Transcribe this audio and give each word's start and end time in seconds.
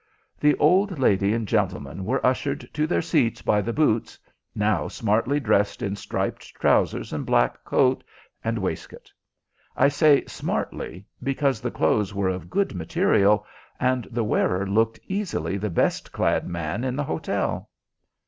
The 0.39 0.57
old 0.57 0.97
lady 0.97 1.31
and 1.31 1.47
gentleman 1.47 2.05
were 2.05 2.25
ushered 2.25 2.67
to 2.73 2.87
their 2.87 3.03
seats 3.03 3.43
by 3.43 3.61
the 3.61 3.71
boots, 3.71 4.17
now 4.55 4.87
smartly 4.87 5.39
dressed 5.39 5.83
in 5.83 5.95
striped 5.95 6.55
trousers 6.55 7.13
and 7.13 7.23
black 7.23 7.63
coat 7.63 8.03
and 8.43 8.57
waistcoat. 8.57 9.13
I 9.77 9.89
say 9.89 10.25
"smartly," 10.25 11.05
because 11.21 11.61
the 11.61 11.69
clothes 11.69 12.15
were 12.15 12.29
of 12.29 12.49
good 12.49 12.73
material, 12.73 13.45
and 13.79 14.05
the 14.09 14.23
wearer 14.23 14.65
looked 14.65 14.99
easily 15.07 15.55
the 15.57 15.69
best 15.69 16.11
clad 16.11 16.47
man 16.47 16.83
in 16.83 16.95
the 16.95 17.03
hotel. 17.03 17.69